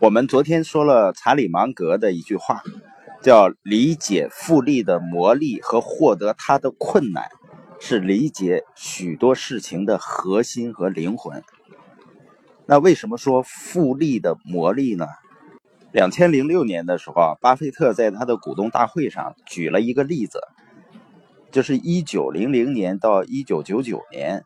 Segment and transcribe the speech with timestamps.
[0.00, 2.62] 我们昨天说了查理芒格的一句话，
[3.20, 7.28] 叫“理解复利的魔力和获得它的困难，
[7.78, 11.42] 是理解许多事情的核心和灵魂”。
[12.64, 15.06] 那为什么说复利的魔力呢？
[15.92, 20.40] 两千零六年的时候啊，巴菲特在他的股东大会上举了一个例子，
[21.50, 24.44] 就是一九零零年到一九九九年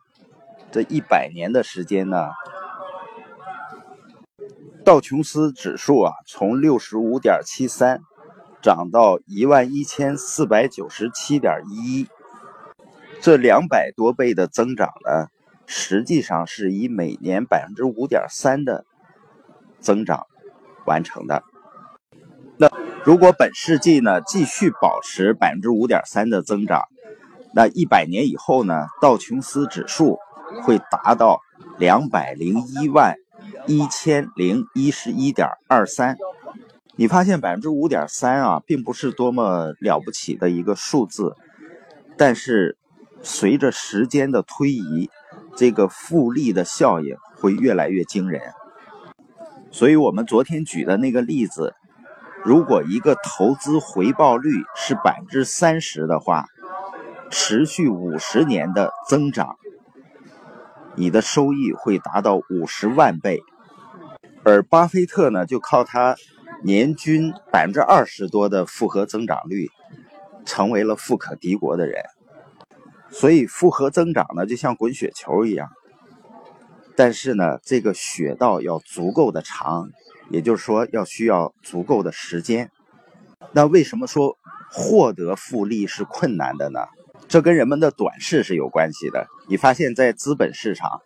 [0.73, 2.27] 这一百年的时间呢。
[4.85, 8.01] 道琼斯指数啊，从六十五点七三
[8.61, 12.07] 涨到一万一千四百九十七点一，
[13.19, 15.25] 这两百多倍的增长呢，
[15.65, 18.85] 实际上是以每年百分之五点三的
[19.79, 20.27] 增长
[20.85, 21.41] 完成的。
[22.57, 22.69] 那
[23.03, 26.83] 如果本世纪呢继续保持百分之五点三的增长，
[27.55, 30.19] 那一百年以后呢，道琼斯指数
[30.61, 31.39] 会达到
[31.79, 33.15] 两百零一万。
[33.67, 36.17] 一千零一十一点二三，
[36.95, 41.35] 你发现百分之五点三啊，并不是多么了不起的一个数字，
[42.15, 42.77] 但是
[43.23, 45.09] 随着时间的推移，
[45.55, 48.41] 这个复利的效应会越来越惊人。
[49.71, 51.73] 所以我们昨天举的那个例子，
[52.43, 56.45] 如果一个投资回报率是百分之三十的话，
[57.31, 59.55] 持续五十年的增长，
[60.95, 63.41] 你的收益会达到五十万倍。
[64.45, 66.15] 而巴菲特呢，就靠他
[66.63, 69.71] 年均百分之二十多的复合增长率，
[70.45, 72.03] 成为了富可敌国的人。
[73.09, 75.69] 所以复合增长呢，就像滚雪球一样。
[76.95, 79.89] 但是呢，这个雪道要足够的长，
[80.29, 82.69] 也就是说要需要足够的时间。
[83.51, 84.37] 那为什么说
[84.69, 86.81] 获得复利是困难的呢？
[87.27, 89.25] 这跟人们的短视是有关系的。
[89.49, 91.01] 你发现，在资本市场。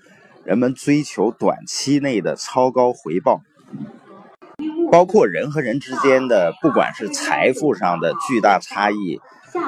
[0.49, 3.43] 人们追求短期内的超高回报，
[4.91, 9.21] 包括人和人之间的，不管是财富上的巨大差异，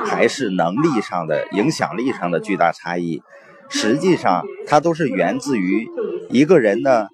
[0.08, 3.22] 还是能力上的、影响力上的巨大差异，
[3.70, 5.88] 实际上它都是源自于
[6.32, 7.10] 一个人呢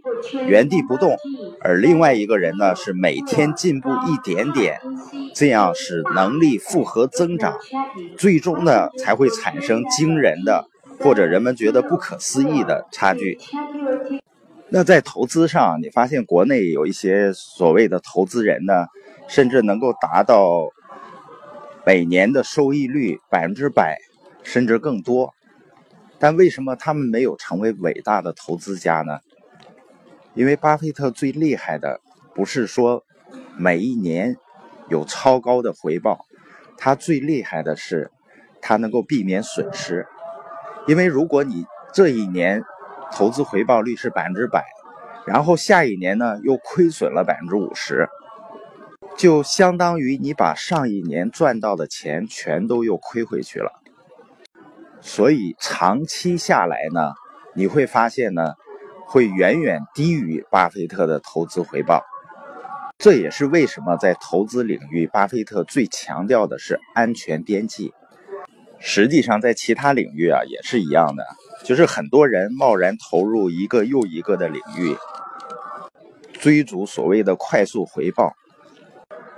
[0.48, 1.18] 原地不动，
[1.60, 4.80] 而另外一个人呢是每天进步一点点，
[5.36, 7.54] 这样使能力复合增长，
[8.18, 10.70] 最终呢才会产生惊人的。
[11.00, 13.38] 或者人们觉得不可思议的差距。
[14.70, 18.88] 那在投资上，你发现国内有一些所谓的投资人呢，
[19.28, 20.70] 甚至能够达到
[21.86, 23.98] 每年的收益率百分之百，
[24.44, 25.34] 甚至更多。
[26.20, 29.20] 但为什么他们没有成为伟大的投资家呢？
[30.34, 32.02] 因为巴菲特最厉害的
[32.36, 33.04] 不是说
[33.56, 34.36] 每一年
[34.90, 36.26] 有超高的回报，
[36.78, 38.12] 他最厉害的是
[38.62, 40.08] 他能够避免损失。
[40.88, 42.64] 因为如果你这一年
[43.12, 44.66] 投资回报率是百分之百，
[45.26, 48.08] 然后下一年呢又亏损了百分之五十，
[49.18, 53.72] 就相当于你把上一年赚到的钱全都又亏回去了。
[55.02, 57.14] 所以长期下来呢，
[57.54, 58.54] 你会发现呢，
[59.06, 62.04] 会远远低于巴菲特的投资回报。
[62.98, 67.94] 这也是为什么在投资领域，巴菲特最强调的是安全边际。
[68.80, 71.26] 实际上，在其他领域啊也是一样的，
[71.64, 74.96] 就是很多人贸然投入一个又一个的领域，
[76.34, 78.34] 追逐所谓的快速回报，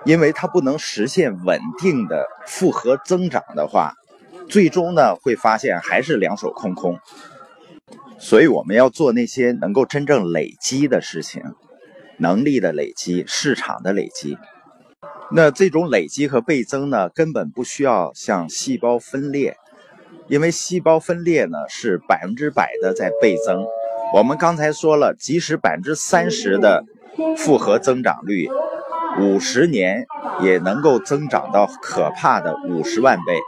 [0.05, 3.93] 因为它不能实现稳定的复合增长的话，
[4.47, 6.99] 最终呢会发现还是两手空空。
[8.19, 11.41] 所以我们要做那些能够真正累积的事情，
[12.17, 14.37] 能力的累积，市场的累积。
[15.31, 19.55] 那这种累积和倍增呢，根本不需要像细胞分裂，
[20.27, 23.63] 因为细胞分裂呢是百分之百的在倍增。
[24.13, 26.83] 我们刚才说了，即使百分之三十的
[27.37, 28.49] 复合增长率，
[29.19, 30.07] 五十年
[30.41, 33.39] 也能够增长到可怕的五十万倍。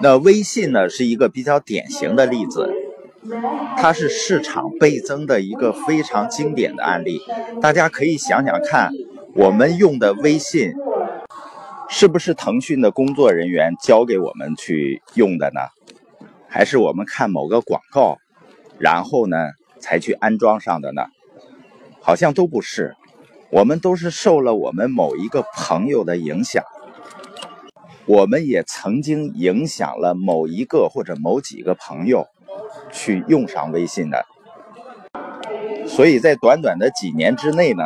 [0.00, 2.70] 那微信呢是一个比较典型的例子，
[3.76, 7.20] 它是市场倍增的一个非常经典的案例。
[7.60, 8.92] 大家可以想想看，
[9.34, 10.72] 我们用的微信。
[11.86, 15.60] 是不是腾讯的工作人员教给我们去用的呢？
[16.48, 18.16] 还是我们看某个广告，
[18.78, 19.36] 然后呢
[19.78, 21.02] 才去安装上的呢？
[22.00, 22.96] 好像都不是，
[23.50, 26.64] 我们都是受了我们某一个朋友的影响，
[28.06, 32.26] 我们也曾经影响了某一个或者某几个朋友
[32.90, 34.24] 去用上微信的，
[35.86, 37.84] 所以在短短的几年之内呢，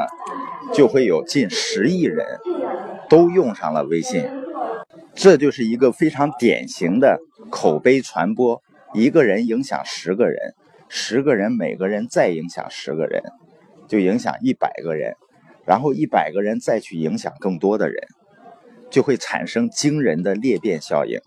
[0.72, 2.26] 就会有近十亿人。
[3.10, 4.28] 都用上了微信，
[5.14, 7.18] 这就是一个非常典型的
[7.48, 8.62] 口碑传播。
[8.92, 10.54] 一个人影响十个人，
[10.90, 13.22] 十个人每个人再影响十个人，
[13.88, 15.16] 就影响一百个人，
[15.64, 18.06] 然后一百个人再去影响更多的人，
[18.90, 21.18] 就会产生惊人的裂变效应。